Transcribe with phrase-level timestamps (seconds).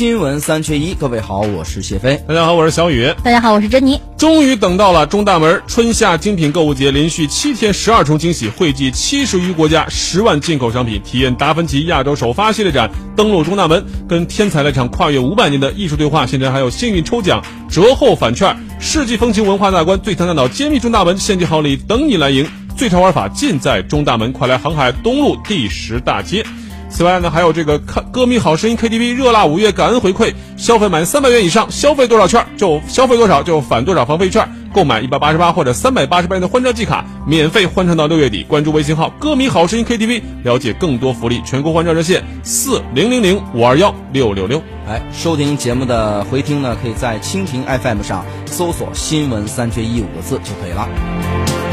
[0.00, 2.18] 新闻三缺一，各位好，我是谢飞。
[2.26, 3.12] 大家好，我是小雨。
[3.22, 4.00] 大家好，我是珍妮。
[4.16, 16.24] 终于等到了中大门春夏精品购物节，连续七天十二重惊喜，汇集七十余国家十万进口商品，体验达芬奇亚洲首发系列展，登陆中大门，跟天才来场跨越五百年的艺术对话。
[16.24, 22.48] 现在还有幸运抽奖、折后返券、世纪风情文化大观、最强大脑揭秘中大门，现金好礼等你来赢。
[22.74, 26.42] 最潮玩法尽在中大门，快来航海东路第十大街。
[26.90, 38.42] 此外呢，还有这个看歌迷好声音 KTV 热辣五月感恩回馈，消费满三百元以上，消费多少券就消费多少就返多少房费券，购买一百八十八或者三百八十八元的欢唱季卡，免费欢唱到六月底。
[38.42, 41.40] 关注微信号歌迷好声音 KTV，了解更多福利。
[41.44, 44.60] 全国欢唱热线四零零零五二幺六六六。
[44.88, 51.69] 哎，收听节目的回听呢，可以在蜻蜓 FM 上搜索“新闻三缺一”五个字就可以了。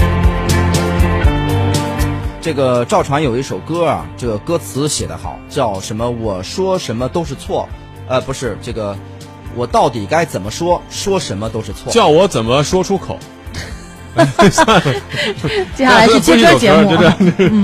[2.48, 6.10] 这个赵传有一首歌啊，这个歌词写得好，叫什么？
[6.10, 7.68] 我说什么都是错，
[8.08, 8.98] 呃，不是这个，
[9.54, 10.81] 我到底该怎么说？
[10.89, 11.92] 说什么都是错。
[11.92, 13.20] 叫我怎么说出口？
[15.76, 16.89] 接下来是 接歌节目。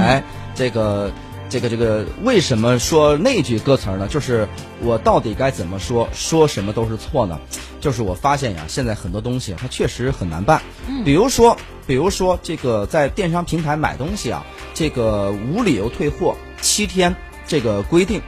[0.01, 0.21] 哎，
[0.53, 1.09] 这个，
[1.53, 4.07] 这个，这个，为什么说那句歌词呢？
[4.07, 4.47] 就是
[4.81, 6.09] 我到底该怎么说？
[6.11, 7.39] 说什么都是错呢？
[7.79, 10.61] 就是我发现呀，现在很多东西它确实很难办。
[11.05, 14.43] 比如说，比如说这个在电商平台买东西啊。
[14.75, 17.15] 这个无理由退货七天
[17.45, 18.23] 这个规定，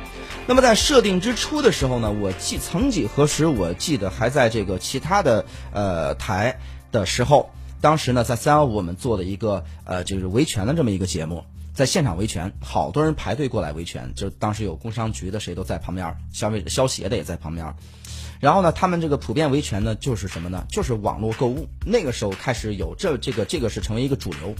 [0.45, 6.59] 那么在设定之初的时候呢，我记曾几何时，我记得还在这个其他的呃台
[6.91, 7.49] 的时候，
[7.81, 11.43] 当时呢在三幺五我们做的一个呃就是维权的这么一个节目，
[11.75, 17.75] 在现场维权，好多人排队过来维权，就当时有工商局的谁都在旁边，消费消协的也在旁边，
[18.39, 20.65] 然后呢，他们这个普遍维权呢就是什么呢？
[20.69, 24.55] 就是网络购物，那个时候开始有这这个这个是成为一个主流。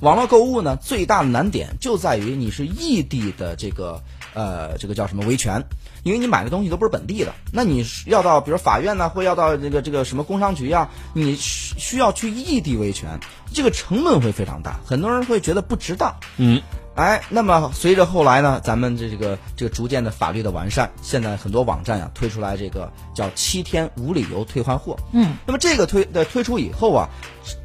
[0.00, 4.02] 网络购物呢，最大的难点就在于你是异地的这个
[4.34, 5.64] 呃，这个叫什么维权？
[6.02, 13.18] 因为你买的东西都不是本地的，那你要到比如法院呢，或要到这个这个什么工商局啊，你需需要去异地维权，
[13.52, 16.14] 这个成本会非常大，很多人会觉得不值当。
[16.36, 16.60] 嗯。
[16.96, 24.96] 哎，那么随着后来呢，咱们这这个这个逐渐的法律的完善，现在很多网站呀推出来这个叫七天无理由退换货。
[25.10, 27.08] 嗯，那么这个推的推出以后啊，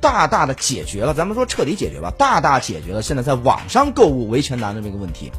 [0.02, 5.31] 大大的解决了，咱们说彻底解决吧，大大解决了现在在网上购物维权难的这个问题。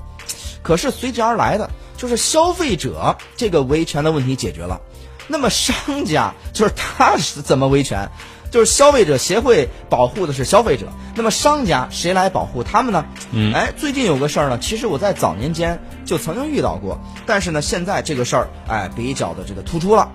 [0.63, 4.81] 可是随之而来的就是消费者这个维权的问题解决了，
[5.27, 8.09] 那么商家就是他是怎么维权？
[8.51, 13.05] 就是消费者协会保护的是消费者，那么商家谁来保护他们呢？
[13.31, 20.11] 嗯，哎，最近有个事儿呢，其实我在早年间就曾经遇到过，但是呢，现在这个事儿哎比较的这个突出了。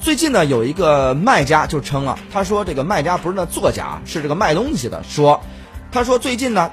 [0.00, 5.40] 最近呢，有一个卖家就称了，他说这个卖家不是那作假，是这个卖东西的说，
[5.92, 6.68] 他说最近呢，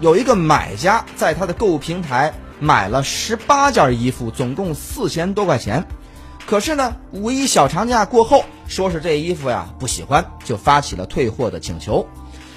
[0.00, 2.30] 有一个买家在他的购物平台
[2.64, 5.86] 买了十八件衣服，总共四千多块钱。
[6.46, 12.06] 可是呢，五一小长假过后，说是这衣服呀不喜欢，就发起了退货的请求。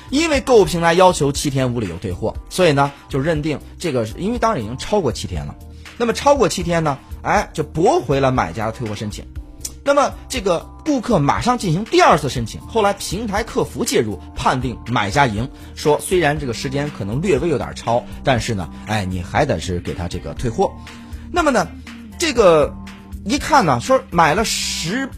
[0.09, 5.53] 因为购物平台要求七天无理由退货，所以呢就认定这个，因为当然已经超过七天了。
[5.97, 9.25] 那么超过七天呢，哎，就驳回了买家的退货申请。
[9.87, 20.73] 那么这个顾客马上进行第二次申请，后来平台客服介入，判定买家赢，说虽然这个时间可能略微有点超，但是呢，哎，你还得是给他这个退货。
[21.31, 21.65] 那么呢，
[22.19, 22.75] 这个。
[23.25, 25.09] 一看呢，说买了十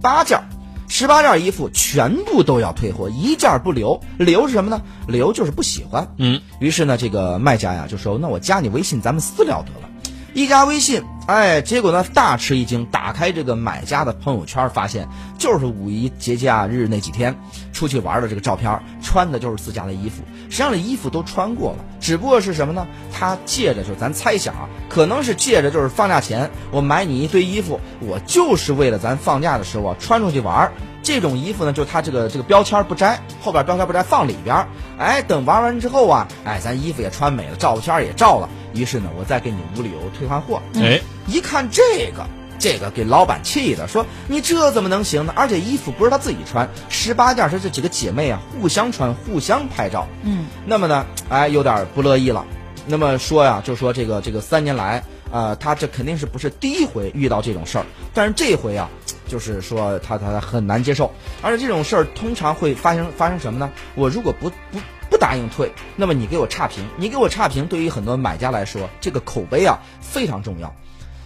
[0.00, 0.40] 八件，
[0.86, 4.00] 十八件衣服全部都要退货，一件不留。
[4.18, 4.82] 理由是什么呢？
[5.08, 6.06] 理由就是不喜欢。
[6.16, 9.90] 嗯，于是呢，这个卖家呀就说：“那我加你微信，咱们私聊得了。”
[10.32, 17.34] 一加微信，哎，结果呢大吃一惊，打开这个买家的朋友圈，发现就是五一节假日那几天
[17.72, 20.22] 出去玩的这个照片，穿的就是自家的衣服。
[20.48, 22.86] 实际上这衣服都穿过了，只不过是什么呢？
[23.12, 30.70] 他借着就是咱猜想啊，可能是借着就是放假前我买你一堆衣服，我就是为了咱放假的时候啊穿出去玩。
[31.02, 34.66] 这种衣服呢，就他这个这个标签不摘，后边标签不摘放里边，
[34.98, 38.48] 哎，等玩完之后啊，哎，咱衣服也穿美了，照片也照了。
[38.76, 40.60] 于是呢，我再给你无理由退换货。
[40.74, 42.26] 哎，一看这个，
[42.58, 45.32] 这个给老板气的，说你这怎么能行呢？
[45.34, 50.06] 而且衣服不是他自己穿，十八件是这几个姐妹啊互相穿，互相拍照。
[50.22, 52.44] 嗯，那么呢，哎，有点不乐意了。
[52.86, 55.02] 那么说呀，就说这个这个三年来，
[55.32, 58.88] 呃，他这肯定是不是第一回遇到这种事儿，但是这回啊，
[59.26, 61.10] 就是说他他很难接受，
[61.42, 63.70] 而且这种事儿通常会发生发生什么呢？
[63.94, 64.78] 我如果不不。
[65.16, 70.74] 不答应退，那么你给我差评，你给我差评，对于很多买家来说，这个口碑啊非常重要。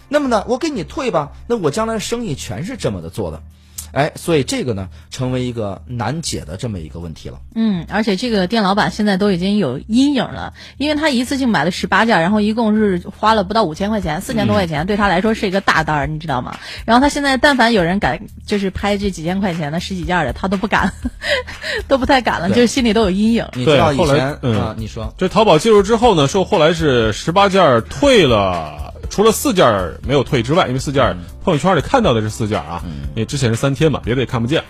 [0.09, 3.43] 那么呢，我给你退吧，那我将来生意全是这么的做的。
[3.93, 7.39] 哎，所以这个呢，成为一个难解的这么一个问题了。
[7.55, 16.57] 嗯，而且这个店老板现在都已经有阴影了，因为他一次性买了十八件，然后一共是花了不到五千块钱，四千多块钱，对他来说是一个大单儿，你知道吗？
[16.85, 20.93] 然后他现在但凡有人敢就是拍这几千块钱的十几件的，他都不敢，
[21.89, 23.47] 都不太敢了，就是心里都有阴影。
[23.55, 32.83] 你知道以后来前嗯啊，你说这淘宝介入之后呢，说后来是十八件退了，除了四件儿没有退之外，因为四件儿朋友圈里看到的是四件儿啊，
[33.15, 34.63] 因为之前是三天嘛，别的也看不见，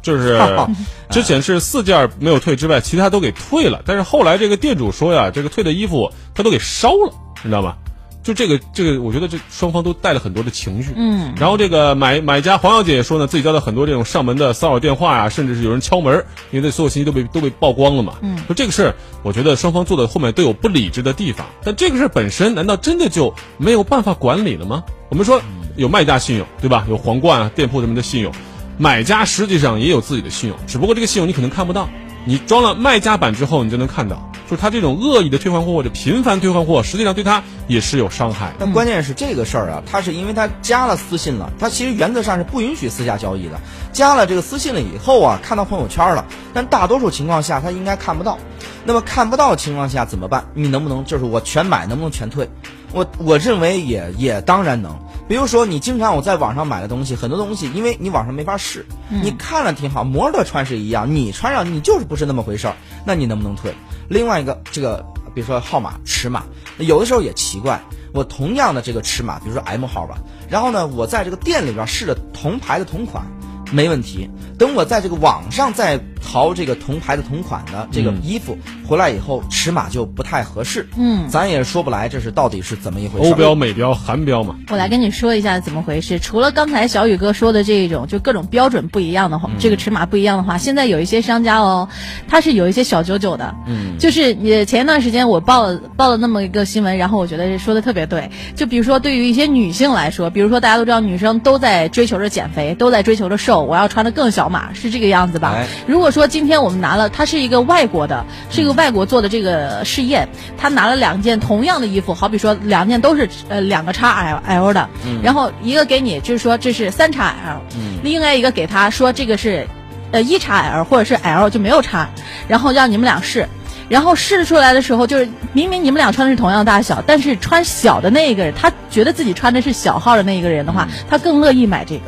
[0.00, 0.40] 就是
[1.10, 3.82] 之前是四件儿没有退之外，其他都给退了。
[3.84, 7.12] 但是后来这个店主说呀，这个退的衣服他都给烧了，
[7.42, 7.76] 你知道吗？
[8.22, 10.92] 就这个这个，我觉得这双方都带了很多的情绪。
[10.94, 18.14] 嗯，然后这个买买家黄小姐也说呢，自己接到很多这种上门的骚扰电话呀、甚至是有人敲门，因为这所有信息都被都被曝光了嘛。
[18.22, 21.46] 嗯，就这个事儿，我觉得双方做的后面都有不理智的地方。
[21.64, 24.84] 但这个事儿本身，难道真的就没有办法管理了吗？
[25.08, 25.42] 我们说
[25.76, 26.86] 有卖家信用，对吧？
[26.88, 28.32] 有皇冠啊、店铺什么的信用，
[28.78, 31.88] 买家实际上也有自己的信用，只不过这个信用你可能看不到。
[32.24, 38.56] 你装了卖家版之后，你就能看到，就是他这种恶意的退换货或者频繁退换货，实际上对他也是有伤害的。
[38.58, 43.58] 但关键是这个事儿啊，他是因为他加了私信了，他其实原则上是不允许私下交易的。
[43.94, 48.38] 加了这个私信了以后啊，看到朋友圈了，但大多数情况下他应该看不到。
[48.84, 50.44] 那么看不到情况下怎么办？
[50.52, 52.46] 你能不能就是我全买，能不能全退？
[52.92, 54.94] 我我认为也也当然能。
[55.26, 62.76] 比如说你经常我在网上买的东西，很多东西因为你网上没法试，你看了挺好，模特穿是一样，你穿上你就是不是那么回事儿，
[63.06, 63.72] 那你能不能退？
[64.08, 65.04] 另外一个这个
[65.34, 66.44] 比如说号码尺码，
[66.78, 67.80] 有的时候也奇怪。
[68.12, 73.24] 我同样的这个尺码，比如说 M 号吧，然后呢，我在这个店里边试的同牌的同款，
[73.72, 74.28] 没问题。
[74.58, 80.88] 等我在这个网上再淘这个同牌的同款的这个衣服、回来以后，尺码就不太合适。
[80.96, 83.28] 嗯，咱也说不来这是到底是怎么一回事。
[83.28, 84.56] 欧标、美标、韩标嘛。
[84.70, 86.18] 我来跟你说一下怎么回事。
[86.18, 91.88] 除了刚才小雨哥说的这种，就各种标准不一样的话，这个尺码不一样的话，现在有一些商家哦，
[92.28, 93.54] 他是有一些小九九的。
[93.66, 98.30] 嗯，就是你前一段时间我报了报了那么一个新闻，然后我觉得说的特别对。
[98.54, 105.54] 就比如说对于一些女性来说，比如说大家都知道女生都在追求着减肥，都在追求着瘦，我要穿的更小码，是这个样子吧？
[105.56, 114.88] 哎如果说今天我们拿了，它是一个外国的，是一个外国做的这个试验，他拿了两件同样的衣服，好比说两件都是呃两个叉 L L 的，
[115.22, 117.60] 然后一个给你就是说这是三叉 L，、
[118.04, 119.66] 另外一个给他说这个是
[120.12, 122.08] 呃一叉 L 或者是 L 就没有叉
[122.46, 123.48] 然后让你们俩试。
[123.88, 132.04] 然后试出来的时候，就是明明你们俩穿的是同样大小，但是穿小的那一个人，他觉得自己穿的是小号的那一个人的话，他更乐意买这个。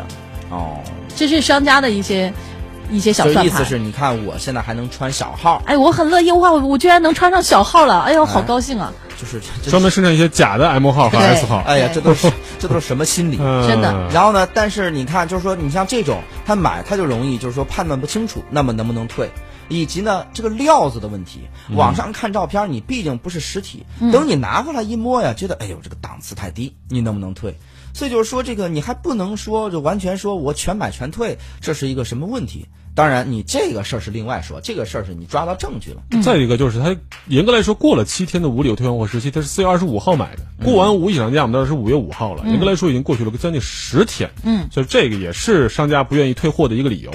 [0.49, 0.79] 哦，
[1.15, 2.33] 这是商家的一些
[2.91, 3.47] 一些小算盘。
[3.47, 6.53] 意思是你看我现在还能穿小号，哎，我很乐意哇！
[6.53, 8.93] 我我居然能穿上小号了，哎呦，好哎高兴啊！
[9.17, 9.41] 就是
[9.71, 11.63] 专门生产一些假的 M 号和对 S 号。
[11.67, 13.39] 哎呀，这都是 这都是什么心理？
[13.41, 19.31] 嗯真的然后呢，但是你看，就是说，你像这种，他买他就容易，就是说判断不清楚，那么能不能退？
[19.69, 21.41] 以及呢，这个料子的问题，
[21.71, 27.57] 网上看照片，你毕竟不是实体，等你拿回来一摸呀，觉得哎呦这个档次太低，你能不能退？
[27.93, 32.67] 所以就是说，这个你还不能说就完全说我全买全退，这是一个什么问题？
[32.95, 36.01] 当然，你这个事儿是另外说，这个事儿是你抓到证据了。
[36.23, 36.95] 再一个就是，他
[37.27, 47.11] 严格来说过了七天的无理由退换货时期，他是四月二十五号买的，过完五一长假，我们当时是五月五号了，严格来说已经过去了个将近十天，嗯，所以这个也是商家不愿意退货的一个理由。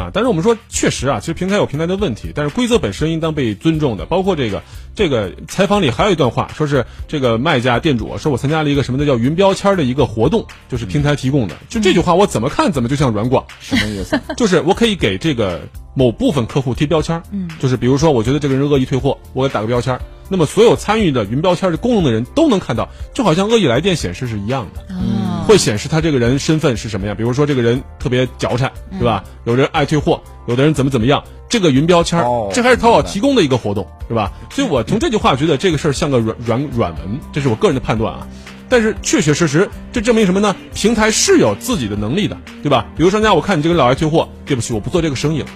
[0.00, 4.06] 啊，但是我们说，确实啊，其实平台有平台的问题，但是规则本身应当被尊重的。
[4.06, 4.62] 包括这个
[4.94, 11.56] 这个采访里还有一段话，说是这个卖家店主说，我参加了一个什么的叫云标签的一个活动，就是平台提供的。
[11.68, 13.44] 就这句话，我怎么看怎么就像软广。
[13.60, 14.18] 什么意思？
[14.36, 15.60] 就是我可以给这个
[15.94, 29.24] 某部分客户贴标签，嗯，就是比如说，我觉得这个人恶意退货，我给打个标签儿，那么所有参与的云标签的功能的人都能看到，就好像恶意来电显示是一样的，嗯，会显示他这个人身份是什么样，比如说这个人特别脚产，对吧？
[29.44, 34.32] 有人爱退货，有的人怎么怎么样，这个云标签，哦这还是淘宝提供的一个活动，是吧？
[34.50, 38.26] 所以我从这句话觉得这个事儿像个软软软文，这是我个人的判断啊。
[38.68, 40.54] 但是确确实实，这证明什么呢？
[40.72, 42.86] 平台是有自己的能力的，对吧？
[42.96, 45.46] 比如商家，我看你这个老爱退货，对不起，我不做这个生意了。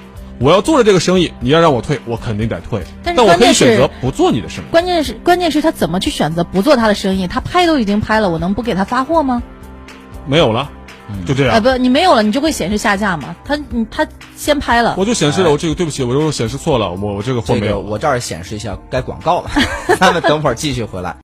[0.40, 2.82] 我要做了这个生意，你要让我退，我肯定得退。
[3.02, 4.66] 但是我可以选择不做你的生意。
[4.70, 7.26] 关键是关键是他怎么去选择不做他的生意？
[7.26, 9.42] 他拍都已经拍了，我能不给他发货吗？
[10.26, 10.70] 没有了，
[11.26, 11.62] 就这样啊，样。
[11.62, 13.36] 不，你没有了，你就会显示下架嘛。
[13.44, 17.80] 他你他先拍了，我就显示了，我这个对不起，我又显示错了，我我这个货这个没有。
[17.80, 19.50] 我这儿显示一下该广告了，
[20.00, 21.12] 咱们等会儿继续回来。